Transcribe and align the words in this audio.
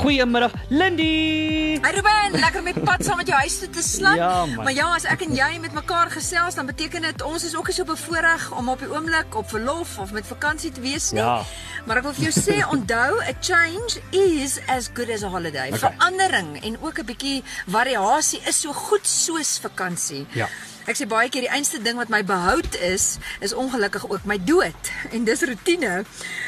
Goeiemiddag, 0.00 0.52
Lindy. 0.68 1.78
Hey 1.82 1.92
Ruben, 1.92 2.40
lekker 2.40 2.62
met 2.62 2.78
pad 2.84 3.04
saam 3.04 3.18
met 3.20 3.28
jou 3.28 3.38
huis 3.38 3.58
toe 3.58 3.68
te 3.70 3.82
slaan. 3.82 4.16
Ja, 4.16 4.46
man. 4.46 4.64
maar 4.64 4.72
ja, 4.72 4.86
as 4.94 5.04
ek 5.04 5.26
en 5.26 5.34
jy 5.36 5.58
met 5.60 5.74
mekaar 5.76 6.08
gesels, 6.10 6.56
dan 6.56 6.70
beteken 6.70 7.04
dit 7.04 7.22
ons 7.22 7.44
is 7.44 7.52
ook 7.56 7.68
nie 7.68 7.76
so 7.76 7.84
bevoorreg 7.84 8.46
om 8.56 8.72
op 8.72 8.80
die 8.80 8.88
oomblik 8.88 9.36
op 9.36 9.50
verlof 9.52 9.98
of 10.00 10.14
met 10.16 10.24
vakansie 10.24 10.72
te 10.72 10.80
wees 10.80 11.10
nie. 11.12 11.20
Ja. 11.20 11.42
Maar 11.84 12.00
ek 12.00 12.08
wil 12.08 12.16
vir 12.16 12.30
jou 12.30 12.32
sê, 12.38 12.56
onthou, 12.76 13.20
a 13.20 13.36
change 13.44 14.00
is 14.16 14.56
as 14.72 14.88
good 14.88 15.12
as 15.12 15.20
a 15.20 15.28
holiday. 15.28 15.68
Okay. 15.68 15.82
Verandering 15.84 16.56
en 16.64 16.80
ook 16.80 17.04
'n 17.04 17.08
bietjie 17.12 17.44
variasie 17.68 18.40
is 18.48 18.60
so 18.60 18.72
goed 18.72 19.04
soos 19.04 19.58
vakansie. 19.60 20.24
Ja. 20.32 20.48
Ek 20.90 20.98
sê 20.98 21.06
baie 21.06 21.28
keer 21.30 21.44
die 21.46 21.52
einste 21.54 21.78
ding 21.78 22.00
wat 22.00 22.08
my 22.10 22.18
behoud 22.26 22.74
is, 22.82 23.20
is 23.38 23.52
ongelukkig 23.54 24.08
ook 24.10 24.24
my 24.26 24.40
dood. 24.42 24.88
En 25.14 25.22
dis 25.26 25.42
rotine. 25.46 26.00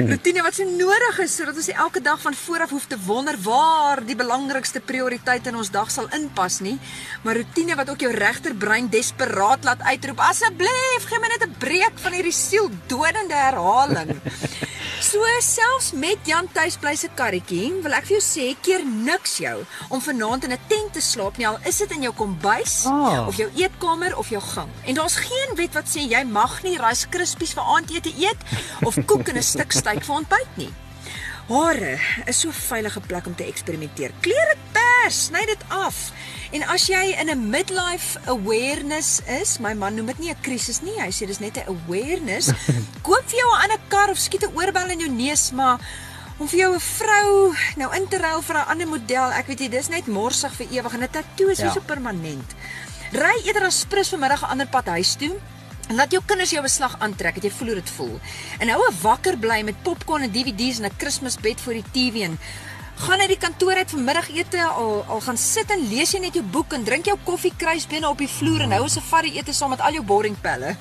Rotine 0.00 0.42
wat 0.42 0.56
so 0.58 0.66
nodig 0.66 1.20
is 1.22 1.36
sodat 1.38 1.60
ons 1.60 1.70
elke 1.70 2.02
dag 2.02 2.18
van 2.22 2.34
vooraf 2.34 2.74
hoef 2.74 2.88
te 2.90 2.98
wonder 3.06 3.38
waar 3.44 4.02
die 4.02 4.18
belangrikste 4.18 4.82
prioriteit 4.82 5.46
in 5.46 5.58
ons 5.60 5.70
dag 5.70 5.90
sal 5.94 6.10
inpas 6.18 6.58
nie, 6.66 6.74
maar 7.22 7.38
rotine 7.38 7.78
wat 7.78 7.94
ook 7.94 8.02
jou 8.02 8.10
regterbrein 8.14 8.90
desperaat 8.90 9.62
laat 9.70 9.86
uitroep: 9.86 10.18
"Asseblief, 10.26 11.06
gee 11.06 11.22
my 11.22 11.30
net 11.30 11.46
'n 11.46 11.54
breek 11.58 11.94
van 12.02 12.18
hierdie 12.18 12.34
sieldodende 12.34 13.38
herhaling." 13.38 14.18
So 15.14 15.22
selfs 15.38 15.92
met 15.94 16.26
Jan 16.26 16.48
tuis 16.50 16.74
bly 16.82 16.96
se 16.98 17.06
karretjie, 17.14 17.68
wil 17.84 17.92
ek 17.94 18.08
vir 18.08 18.16
jou 18.16 18.22
sê, 18.24 18.46
keer 18.66 18.82
niks 18.82 19.36
jou 19.38 19.52
om 19.94 20.00
vanaand 20.02 20.48
in 20.48 20.52
'n 20.56 20.58
tent 20.66 20.92
te 20.92 21.00
slaap 21.00 21.36
nie, 21.38 21.46
al 21.46 21.58
is 21.64 21.78
dit 21.78 21.90
in 21.92 22.02
jou 22.02 22.12
kombuis 22.12 22.84
Ah. 22.86 23.28
of 23.28 23.36
jou 23.36 23.48
eetkamer 23.54 24.16
of 24.16 24.28
jou 24.28 24.40
gang. 24.42 24.68
En 24.86 24.94
daar's 24.94 25.16
geen 25.16 25.54
wet 25.54 25.72
wat 25.74 25.86
sê 25.86 26.00
jy 26.10 26.24
mag 26.24 26.62
nie 26.64 26.78
Rice 26.78 27.06
Krispies 27.08 27.54
vir 27.54 27.62
aandete 27.62 28.10
eet 28.18 28.40
of 28.82 28.96
koek 29.06 29.28
in 29.28 29.36
'n 29.36 29.42
stuk 29.42 29.72
steak 29.72 30.02
vir 30.02 30.16
ontbyt 30.16 30.56
nie. 30.56 30.72
Hare 31.48 31.98
is 32.26 32.40
so 32.40 32.48
'n 32.48 32.52
veilige 32.52 33.00
plek 33.00 33.26
om 33.26 33.34
te 33.36 33.44
eksperimenteer. 33.44 34.10
Kleer 34.20 34.53
pers, 35.04 35.26
sny 35.28 35.44
dit 35.48 35.64
af. 35.74 36.08
En 36.54 36.62
as 36.72 36.86
jy 36.88 37.12
in 37.20 37.28
'n 37.28 37.50
midlife 37.50 38.16
awareness 38.26 39.20
is, 39.40 39.58
my 39.58 39.74
man 39.74 39.94
noem 39.94 40.06
dit 40.06 40.18
nie 40.18 40.30
'n 40.30 40.40
krisis 40.42 40.80
nie, 40.82 40.96
hy 40.98 41.10
sê 41.10 41.26
dis 41.26 41.40
net 41.40 41.56
'n 41.58 41.68
awareness. 41.68 42.48
Koop 43.06 43.24
vir 43.28 43.38
jou 43.38 43.50
'n 43.52 43.62
ander 43.62 43.80
kar 43.88 44.10
of 44.10 44.18
skiet 44.18 44.44
'n 44.44 44.54
oorbel 44.56 44.90
in 44.90 45.00
jou 45.00 45.10
neus, 45.10 45.52
maar 45.52 45.78
om 46.38 46.48
vir 46.48 46.58
jou 46.58 46.74
'n 46.74 46.80
vrou 46.80 47.54
nou 47.76 47.90
in 47.96 48.08
te 48.08 48.18
ruil 48.18 48.42
vir 48.42 48.56
'n 48.56 48.68
ander 48.68 48.86
model, 48.88 49.30
ek 49.32 49.46
weet 49.46 49.60
jy, 49.60 49.68
dis 49.68 49.88
net 49.88 50.06
morsig 50.06 50.52
vir 50.54 50.66
ewig 50.70 50.94
en 50.94 51.02
'n 51.02 51.08
tatoe 51.10 51.50
is 51.50 51.58
Ja. 51.58 51.72
so 51.72 51.80
permanent. 51.80 52.54
Ry 53.12 53.44
eerder 53.44 53.64
as 53.66 53.80
sprus 53.80 54.08
vanmiddag 54.08 54.42
'n 54.42 54.50
ander 54.50 54.66
pad 54.66 54.86
huis 54.86 55.14
toe. 55.16 55.36
En 55.88 55.96
laat 55.96 56.10
jou 56.10 56.22
kinders 56.26 56.50
jou 56.50 56.62
beslag 56.62 56.96
aantrek, 56.98 57.34
dat 57.34 57.44
jy 57.44 57.50
voel 57.50 57.66
hoe 57.68 57.76
dit 57.82 57.90
voel. 57.90 58.20
En 58.58 58.68
hou 58.68 58.80
'n 58.88 58.96
wakker 59.02 59.36
bly 59.36 59.62
met 59.62 59.82
popcorn 59.82 60.22
en 60.22 60.32
DVD's 60.32 60.78
en 60.78 60.84
'n 60.86 60.96
Kersbed 60.96 61.60
voor 61.60 61.72
die 61.74 61.84
TV 61.92 62.22
en 62.24 62.38
gaan 62.94 63.20
uit 63.20 63.28
die 63.28 63.38
kantoor 63.38 63.74
uit 63.80 63.90
vir 63.90 64.00
middagete 64.00 64.62
al 64.64 65.04
al 65.08 65.20
gaan 65.20 65.38
sit 65.40 65.70
en 65.70 65.82
lees 65.88 66.12
jy 66.14 66.20
net 66.20 66.34
jou 66.38 66.44
boek 66.44 66.72
en 66.76 66.84
drink 66.84 67.08
jou 67.10 67.16
koffie 67.24 67.52
kruisbene 67.58 68.08
op 68.08 68.18
die 68.18 68.30
vloer 68.30 68.64
en 68.66 68.72
hou 68.76 68.84
'n 68.84 68.94
safari 68.96 69.34
ete 69.38 69.52
saam 69.52 69.70
met 69.70 69.80
al 69.80 69.92
jou 69.92 70.04
boring 70.04 70.36
pelle. 70.40 70.76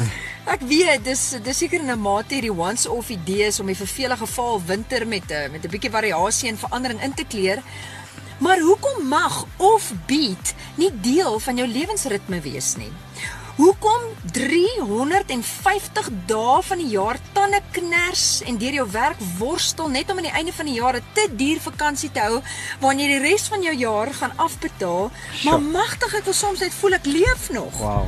Ek 0.54 0.60
weet 0.60 1.04
dis 1.04 1.36
dis 1.42 1.58
seker 1.58 1.82
'n 1.82 2.00
mate 2.00 2.34
hierdie 2.34 2.52
once 2.52 2.90
off 2.90 3.10
idees 3.10 3.60
om 3.60 3.66
die 3.66 3.76
vervelige 3.76 4.26
val 4.26 4.62
winter 4.66 5.06
met 5.06 5.30
'n 5.30 5.52
met 5.52 5.64
'n 5.64 5.70
bietjie 5.70 5.90
variasie 5.90 6.48
en 6.48 6.58
verandering 6.58 7.02
in 7.02 7.14
te 7.14 7.24
kleer. 7.24 7.62
Maar 8.38 8.60
hoekom 8.60 9.08
mag 9.08 9.46
of 9.56 9.92
beat 10.06 10.54
nie 10.74 10.90
deel 11.00 11.38
van 11.38 11.56
jou 11.56 11.68
lewensritme 11.68 12.40
wees 12.40 12.76
nie? 12.76 12.92
Hoekom 13.58 14.02
350 14.32 16.08
dae 16.30 16.58
van 16.62 16.78
die 16.78 16.92
jaar 16.92 17.18
tande 17.34 17.58
kners 17.74 18.38
en 18.46 18.54
deur 18.60 18.76
jou 18.76 18.84
werk 18.94 19.18
worstel 19.40 19.88
net 19.90 20.12
om 20.12 20.20
aan 20.20 20.28
die 20.28 20.34
einde 20.40 20.54
van 20.54 20.70
die 20.70 20.76
jaar 20.76 20.94
'n 20.94 21.02
te 21.12 21.26
duur 21.40 21.58
vakansie 21.64 22.10
te 22.14 22.20
hou 22.20 22.38
waarin 22.78 23.00
jy 23.00 23.08
die 23.08 23.24
res 23.26 23.48
van 23.48 23.62
jou 23.62 23.74
jaar 23.74 24.14
gaan 24.14 24.36
afbetaal? 24.36 25.10
Maar 25.42 25.58
Sjoe. 25.58 25.72
magtig 25.72 26.14
ek 26.14 26.24
wil 26.24 26.32
soms 26.34 26.60
net 26.60 26.74
voel 26.74 26.92
ek 26.92 27.06
leef 27.06 27.50
nog. 27.50 27.78
Wow. 27.78 28.06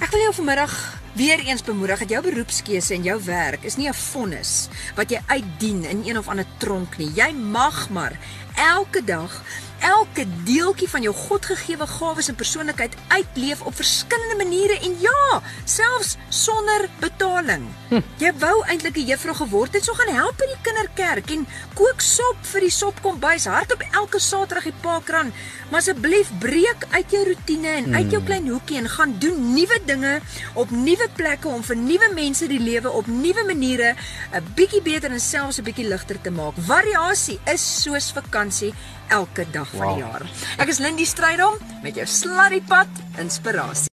Ek 0.00 0.10
wil 0.10 0.20
jou 0.20 0.34
vanmiddag 0.34 1.00
weer 1.12 1.38
eens 1.38 1.62
bemoedig 1.62 1.98
dat 1.98 2.08
jou 2.08 2.22
beroepskeuse 2.22 2.94
en 2.94 3.02
jou 3.02 3.20
werk 3.24 3.64
is 3.64 3.76
nie 3.76 3.88
'n 3.88 3.94
vonnis 3.94 4.68
wat 4.96 5.10
jy 5.10 5.20
uitdien 5.26 5.84
in 5.84 6.02
een 6.06 6.18
of 6.18 6.28
ander 6.28 6.46
tronk 6.56 6.96
nie. 6.96 7.12
Jy 7.14 7.32
mag 7.32 7.90
maar 7.90 8.18
elke 8.54 9.04
dag 9.04 9.42
elke 9.80 10.24
deeltjie 10.44 10.88
van 10.88 11.02
jou 11.02 11.14
godgegewe 11.14 11.86
gawes 11.86 12.28
en 12.28 12.34
persoonlikheid 12.34 12.94
uitleef 13.08 13.62
op 13.62 13.74
verskillende 13.74 14.36
maniere 14.36 14.78
en 14.84 14.96
ja, 15.00 15.40
selfs 15.64 16.16
sonder 16.28 16.88
betaling. 17.00 17.64
Hm. 17.88 18.02
Jy 18.22 18.32
wou 18.38 18.56
eintlik 18.66 18.96
'n 18.96 19.06
juffrou 19.10 19.34
geword 19.34 19.72
het, 19.74 19.84
so 19.84 19.94
gaan 19.94 20.14
help 20.14 20.36
by 20.36 20.46
die 20.46 20.62
kinderkerk 20.62 21.30
en 21.30 21.46
kook 21.74 22.00
sop 22.00 22.36
vir 22.52 22.60
die 22.60 22.70
sopkombuis 22.70 23.44
hardop 23.44 23.82
elke 23.92 24.18
Saterdag 24.18 24.64
die 24.64 24.80
parkrun. 24.82 25.32
Maar 25.70 25.80
asseblief 25.80 26.30
breek 26.38 26.86
uit 26.90 27.10
jou 27.10 27.24
rotine 27.24 27.68
en 27.68 27.94
uit 27.94 28.10
jou 28.10 28.22
klein 28.22 28.48
hoekie 28.48 28.76
en 28.76 28.88
gaan 28.88 29.16
doen 29.18 29.54
nuwe 29.54 29.78
dinge 29.86 30.20
op 30.54 30.70
nuwe 30.70 31.08
plekke 31.14 31.48
om 31.48 31.62
vir 31.62 31.76
nuwe 31.76 32.10
mense 32.14 32.46
die 32.46 32.60
lewe 32.60 32.90
op 32.90 33.06
nuwe 33.06 33.44
maniere 33.46 33.94
'n 34.32 34.44
bietjie 34.54 34.82
beter 34.82 35.10
en 35.10 35.20
selfs 35.20 35.58
'n 35.58 35.64
bietjie 35.64 35.88
ligter 35.88 36.20
te 36.20 36.30
maak. 36.30 36.54
Variasie 36.56 37.38
is 37.46 37.82
soos 37.82 38.12
vakansie 38.12 38.74
elke 39.08 39.46
dag 39.50 39.69
van 39.70 39.80
die 39.94 40.02
Wow. 40.02 40.10
jaar. 40.12 40.22
Ek 40.58 40.68
is 40.68 40.78
Lindy 40.78 41.04
Strydom 41.04 41.54
met 41.82 41.94
jou 41.94 42.06
sladdiepad 42.06 42.86
inspirasie. 43.18 43.88